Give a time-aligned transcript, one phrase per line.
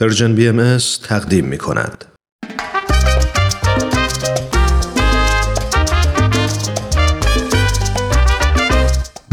[0.00, 2.04] پرژن بی ام تقدیم می کند.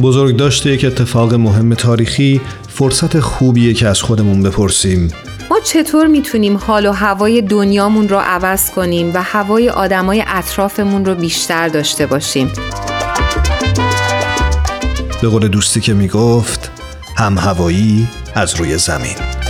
[0.01, 5.11] بزرگ داشته یک اتفاق مهم تاریخی فرصت خوبیه که از خودمون بپرسیم.
[5.49, 11.15] ما چطور می‌تونیم حال و هوای دنیامون رو عوض کنیم و هوای آدمای اطرافمون رو
[11.15, 12.51] بیشتر داشته باشیم؟
[15.21, 16.71] به قول دوستی که می‌گفت
[17.17, 19.42] هم هوایی از روی زمین.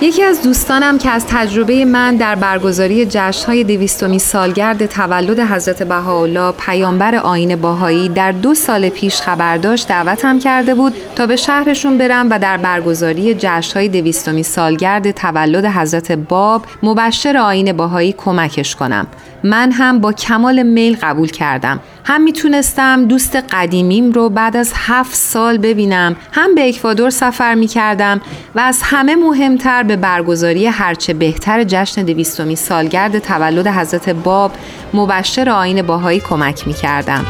[0.00, 6.52] یکی از دوستانم که از تجربه من در برگزاری جشنهای دویستمی سالگرد تولد حضرت بهاءالله
[6.52, 11.98] پیامبر آین باهایی در دو سال پیش خبر داشت دعوتم کرده بود تا به شهرشون
[11.98, 19.06] برم و در برگزاری جشنهای دویستمی سالگرد تولد حضرت باب مبشر آین باهایی کمکش کنم.
[19.44, 21.80] من هم با کمال میل قبول کردم.
[22.08, 28.20] هم می‌تونستم دوست قدیمیم رو بعد از هفت سال ببینم هم به اکوادور سفر می‌کردم
[28.54, 34.52] و از همه مهمتر به برگزاری هرچه بهتر جشن دویستمی سالگرد تولد حضرت باب
[34.94, 37.26] مبشر آین باهایی کمک می‌کردم.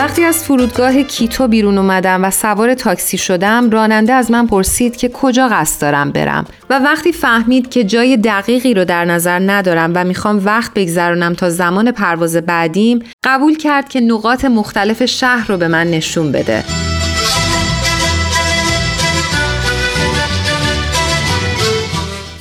[0.00, 5.08] وقتی از فرودگاه کیتو بیرون اومدم و سوار تاکسی شدم راننده از من پرسید که
[5.08, 10.04] کجا قصد دارم برم و وقتی فهمید که جای دقیقی رو در نظر ندارم و
[10.04, 15.68] می‌خوام وقت بگذرونم تا زمان پرواز بعدیم قبول کرد که نقاط مختلف شهر رو به
[15.68, 16.64] من نشون بده.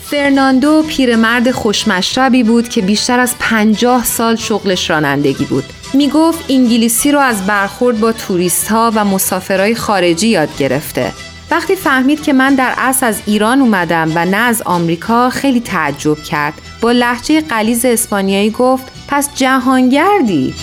[0.04, 5.79] فرناندو پیرمرد خوشمشربی بود که بیشتر از پنجاه سال شغلش رانندگی بود.
[5.94, 11.12] می گفت انگلیسی رو از برخورد با توریست ها و مسافرهای خارجی یاد گرفته.
[11.52, 16.18] وقتی فهمید که من در اصل از ایران اومدم و نه از آمریکا خیلی تعجب
[16.18, 16.54] کرد.
[16.82, 20.54] با لحجه قلیز اسپانیایی گفت پس جهانگردی.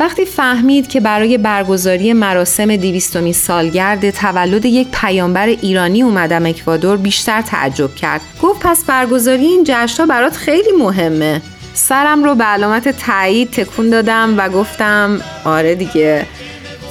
[0.00, 7.42] وقتی فهمید که برای برگزاری مراسم دیویستومی سالگرد تولد یک پیامبر ایرانی اومدم اکوادور بیشتر
[7.42, 8.20] تعجب کرد.
[8.42, 11.42] گفت پس برگزاری این جشنها برات خیلی مهمه.
[11.74, 16.26] سرم رو به علامت تایید تکون دادم و گفتم آره دیگه.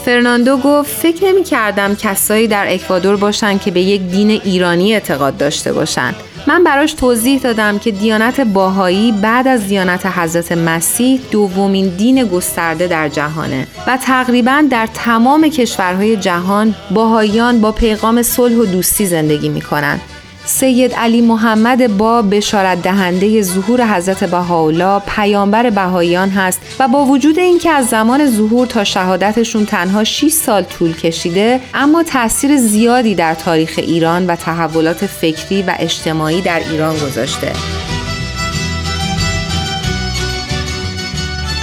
[0.06, 5.38] فرناندو گفت فکر نمی کردم کسایی در اکوادور باشن که به یک دین ایرانی اعتقاد
[5.38, 6.16] داشته باشن.
[6.48, 12.88] من براش توضیح دادم که دیانت باهایی بعد از دیانت حضرت مسیح دومین دین گسترده
[12.88, 19.50] در جهانه و تقریبا در تمام کشورهای جهان باهاییان با پیغام صلح و دوستی زندگی
[19.50, 20.00] می‌کنن.
[20.46, 27.40] سید علی محمد با بشارت دهنده ظهور حضرت بهاءالله پیامبر بهاییان هست و با وجود
[27.40, 33.34] اینکه از زمان ظهور تا شهادتشون تنها 6 سال طول کشیده اما تاثیر زیادی در
[33.34, 37.52] تاریخ ایران و تحولات فکری و اجتماعی در ایران گذاشته.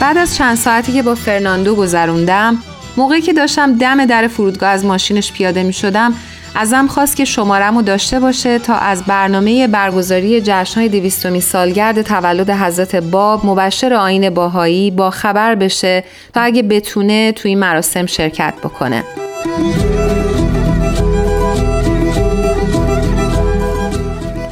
[0.01, 2.59] بعد از چند ساعتی که با فرناندو گذروندم
[2.97, 6.15] موقعی که داشتم دم در فرودگاه از ماشینش پیاده می شدم
[6.55, 12.51] ازم خواست که شمارم رو داشته باشه تا از برنامه برگزاری جشنهای دویستمی سالگرد تولد
[12.51, 19.05] حضرت باب مبشر آین باهایی با خبر بشه تا اگه بتونه توی مراسم شرکت بکنه.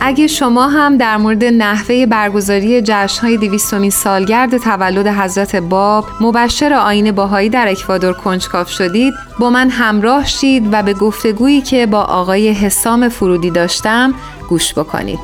[0.08, 7.12] اگه شما هم در مورد نحوه برگزاری جشنهای دویستمین سالگرد تولد حضرت باب مبشر آین
[7.12, 12.48] باهایی در اکوادور کنجکاف شدید با من همراه شید و به گفتگویی که با آقای
[12.48, 14.14] حسام فرودی داشتم
[14.48, 15.18] گوش بکنید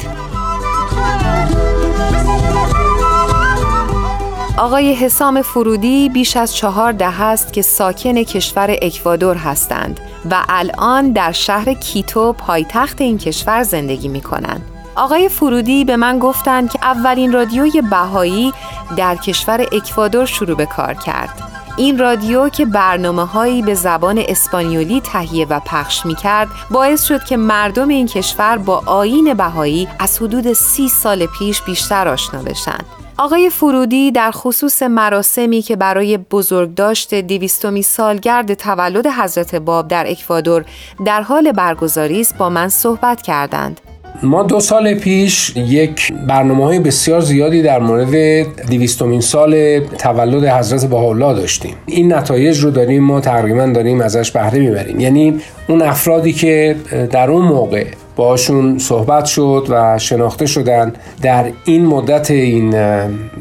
[4.59, 10.01] آقای حسام فرودی بیش از چهار ده است که ساکن کشور اکوادور هستند
[10.31, 14.74] و الان در شهر کیتو پایتخت این کشور زندگی می کنند.
[14.97, 18.53] آقای فرودی به من گفتند که اولین رادیوی بهایی
[18.97, 21.43] در کشور اکوادور شروع به کار کرد.
[21.77, 27.25] این رادیو که برنامه هایی به زبان اسپانیولی تهیه و پخش می کرد باعث شد
[27.25, 32.79] که مردم این کشور با آین بهایی از حدود سی سال پیش بیشتر آشنا بشن.
[33.19, 40.65] آقای فرودی در خصوص مراسمی که برای بزرگداشت دیویستومی سالگرد تولد حضرت باب در اکوادور
[41.07, 43.81] در حال برگزاری است با من صحبت کردند.
[44.25, 50.85] ما دو سال پیش یک برنامه های بسیار زیادی در مورد دیویستومین سال تولد حضرت
[50.85, 51.75] بهاءالله داشتیم.
[51.87, 55.01] این نتایج رو داریم ما تقریبا داریم ازش بهره می‌بریم.
[55.01, 56.77] یعنی اون افرادی که
[57.11, 57.85] در اون موقع
[58.17, 60.93] باشون صحبت شد و شناخته شدن
[61.23, 62.75] در این مدت این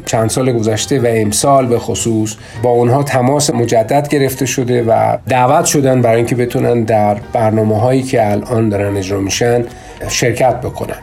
[0.06, 5.64] چند سال گذشته و امسال به خصوص با اونها تماس مجدد گرفته شده و دعوت
[5.64, 9.64] شدن برای اینکه بتونن در برنامه هایی که الان دارن اجرا میشن
[10.08, 10.96] شرکت بکنن.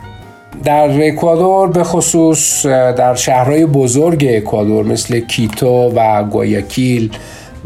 [0.64, 7.10] در اکوادور به خصوص در شهرهای بزرگ اکوادور مثل کیتو و گویاکیل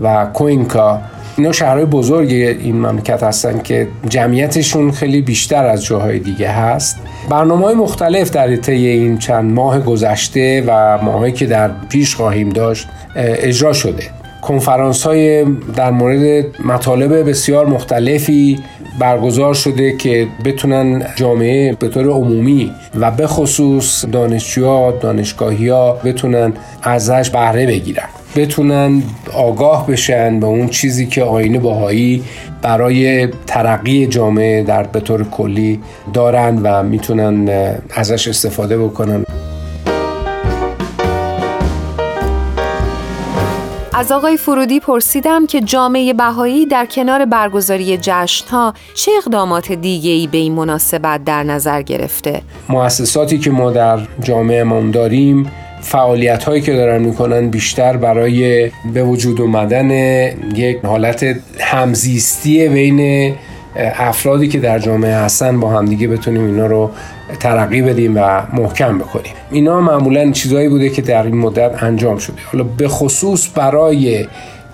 [0.03, 1.01] و کوینکا
[1.37, 6.97] اینا شهرهای بزرگ این مملکت هستن که جمعیتشون خیلی بیشتر از جاهای دیگه هست.
[7.31, 12.49] برنامه های مختلف در طی این چند ماه گذشته و ماهایی که در پیش خواهیم
[12.49, 14.03] داشت اجرا شده.
[14.47, 15.45] کنفرانس های
[15.77, 18.59] در مورد مطالب بسیار مختلفی
[18.99, 26.53] برگزار شده که بتونن جامعه به طور عمومی و به خصوص دانشجوها دانشگاهی ها بتونن
[26.83, 28.09] ازش بهره بگیرن.
[28.37, 29.03] بتونن
[29.35, 32.23] آگاه بشن به اون چیزی که آینه باهایی
[32.63, 35.81] برای ترقی جامعه در به طور کلی
[36.15, 37.49] دارن و می‌تونن
[37.95, 39.25] ازش استفاده بکنن.
[43.97, 50.27] از آقای فرودی پرسیدم که جامعه بهایی در کنار برگزاری جشنها چه اقدامات دیگه ای
[50.27, 55.51] به این مناسبت در نظر گرفته؟ مؤسساتی که ما در جامعه ما داریم
[55.81, 59.91] فعالیت هایی که دارن می‌کنن بیشتر برای به وجود اومدن
[60.55, 63.35] یک حالت همزیستی بین
[63.79, 66.91] افرادی که در جامعه هستن با همدیگه بتونیم اینا رو
[67.41, 69.33] ترقی بدیم و محکم بکنیم.
[69.51, 72.37] اینا معمولا چیزهایی بوده که در این مدت انجام شده.
[72.53, 74.27] حالا به خصوص برای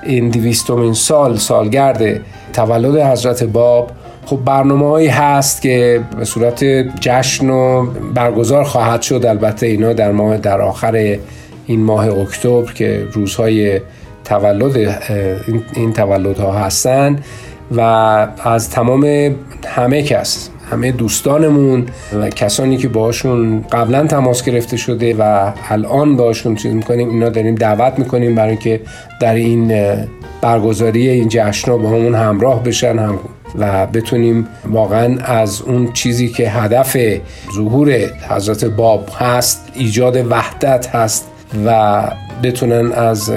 [0.03, 2.21] این دویستمین سال سالگرد
[2.53, 3.91] تولد حضرت باب
[4.27, 6.65] خب برنامه هایی هست که به صورت
[7.01, 9.27] جشن و برگزار خواهد شد.
[9.27, 11.19] البته اینا در ماه در آخر
[11.67, 13.81] این ماه اکتبر که روزهای
[14.25, 14.77] تولد
[15.75, 17.19] این تولدها هستن.
[17.77, 17.81] و
[18.45, 19.35] از تمام
[19.67, 21.87] همه کس همه دوستانمون
[22.21, 27.55] و کسانی که باشون قبلا تماس گرفته شده و الان باشون چیز می‌کنیم اینا داریم
[27.55, 28.81] دعوت می‌کنیم برای که
[29.21, 29.73] در این
[30.41, 33.19] برگزاری این جشن با همون همراه بشن هم
[33.59, 36.97] و بتونیم واقعا از اون چیزی که هدف
[37.55, 37.91] ظهور
[38.29, 41.29] حضرت باب هست ایجاد وحدت هست
[41.67, 42.03] و
[42.43, 43.33] بتونن از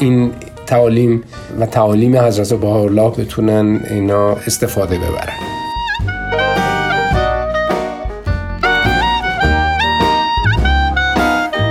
[0.00, 0.30] این
[0.70, 1.22] تعالیم
[1.60, 5.32] و تعالیم حضرت بهاءالله بتونن اینا استفاده ببرن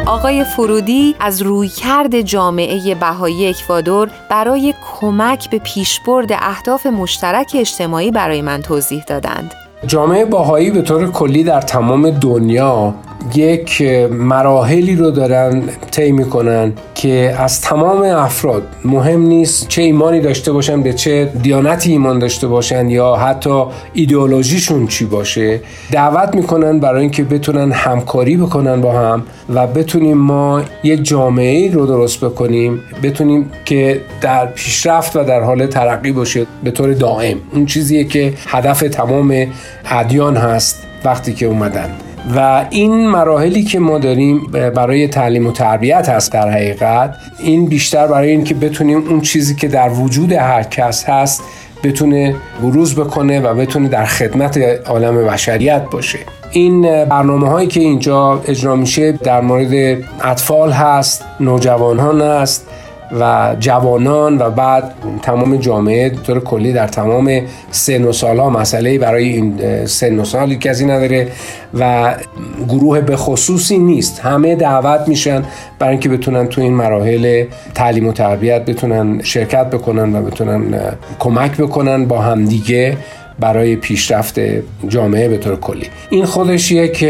[0.07, 8.41] آقای فرودی از رویکرد جامعه بهایی اکوادور برای کمک به پیشبرد اهداف مشترک اجتماعی برای
[8.41, 9.53] من توضیح دادند.
[9.87, 12.93] جامعه باهایی به طور کلی در تمام دنیا
[13.35, 13.81] یک
[14.11, 20.81] مراحلی رو دارن طی می‌کنن که از تمام افراد مهم نیست چه ایمانی داشته باشن
[20.81, 23.63] به چه دیانتی ایمان داشته باشن یا حتی
[23.93, 25.59] ایدئولوژیشون چی باشه.
[25.91, 31.85] دعوت می‌کنن برای اینکه بتونن همکاری بکنن با هم و بتونیم ما یک جامعه رو
[31.85, 37.37] درست بکنیم بتونیم که در پیشرفت و در حال ترقی باشه به طور دائم.
[37.53, 39.47] اون چیزیه که هدف تمام
[39.85, 42.08] ادیان هست وقتی که اومدن.
[42.35, 48.07] و این مراحلی که ما داریم برای تعلیم و تربیت هست در حقیقت این بیشتر
[48.07, 51.43] برای اینکه بتونیم اون چیزی که در وجود هر کس هست
[51.83, 56.19] بتونه بروز بکنه و بتونه در خدمت عالم بشریت باشه.
[56.51, 62.68] این برنامه هایی که اینجا اجرا میشه در مورد اطفال هست نوجوانان هست
[63.11, 67.41] و جوانان و بعد تمام جامعه طور کلی در تمام
[67.71, 71.27] سن و سالها مسئله برای این سن و سالی کسی نداره
[71.79, 72.13] و
[72.69, 74.19] گروه به خصوصی نیست.
[74.19, 75.43] همه دعوت میشن
[75.79, 80.79] برای اینکه بتونن تو این مراحل تعلیم و تربیت بتونن شرکت بکنن و بتونن
[81.19, 82.97] کمک بکنن با همدیگه.
[83.39, 84.39] برای پیشرفت
[84.87, 85.85] جامعه به طور کلی.
[86.09, 87.05] این خودش یک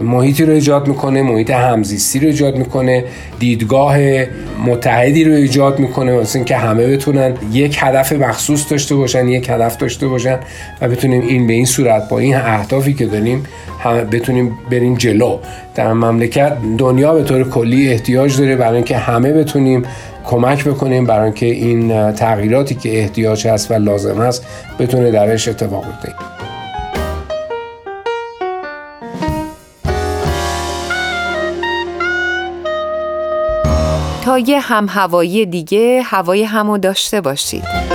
[0.00, 3.04] محیطی رو ایجاد می‌کنه محیط همزیستی رو ایجاد می‌کنه
[3.38, 3.96] دیدگاه
[4.66, 9.76] متحدی رو ایجاد می‌کنه واسه اینکه همه بتونن یک هدف مخصوص داشته باشن یک هدف
[9.76, 10.38] داشته باشن
[10.80, 13.42] و بتونیم این به این صورت با این اهدافی که داریم
[14.12, 15.38] بتونیم بریم جلو.
[15.74, 19.82] در مملکت دنیا به طور کلی احتیاج داره برای اینکه همه بتونیم
[20.24, 24.46] کمک بکنیم برای اینکه این تغییراتی که احتیاج هست و لازم هست
[24.78, 26.32] بتونه درش اتفاق بیفته.
[34.24, 37.91] تا یه هم هوایی دیگه هوای همو داشته باشید.